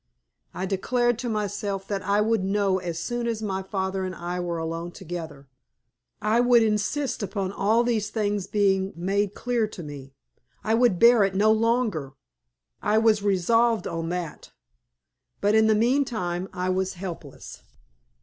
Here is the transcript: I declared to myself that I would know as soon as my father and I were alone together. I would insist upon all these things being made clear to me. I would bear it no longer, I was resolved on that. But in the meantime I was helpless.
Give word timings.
I 0.51 0.65
declared 0.65 1.19
to 1.19 1.29
myself 1.29 1.87
that 1.87 2.01
I 2.01 2.21
would 2.21 2.43
know 2.43 2.79
as 2.79 2.97
soon 2.97 3.27
as 3.27 3.43
my 3.43 3.61
father 3.61 4.03
and 4.03 4.15
I 4.15 4.39
were 4.39 4.57
alone 4.57 4.91
together. 4.91 5.47
I 6.19 6.39
would 6.39 6.63
insist 6.63 7.21
upon 7.21 7.51
all 7.51 7.83
these 7.83 8.09
things 8.09 8.47
being 8.47 8.93
made 8.95 9.35
clear 9.35 9.67
to 9.67 9.83
me. 9.83 10.15
I 10.63 10.73
would 10.73 10.97
bear 10.97 11.23
it 11.23 11.35
no 11.35 11.51
longer, 11.51 12.13
I 12.81 12.97
was 12.97 13.21
resolved 13.21 13.85
on 13.85 14.09
that. 14.09 14.49
But 15.39 15.53
in 15.53 15.67
the 15.67 15.75
meantime 15.75 16.49
I 16.51 16.67
was 16.69 16.93
helpless. 16.95 17.61